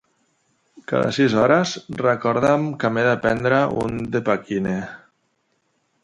[0.91, 4.73] Cada sis hores recorda'm que m'he de prendre un Depakine.